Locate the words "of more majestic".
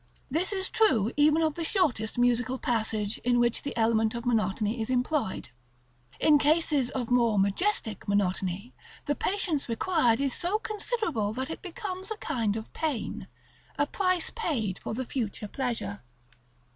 6.89-8.07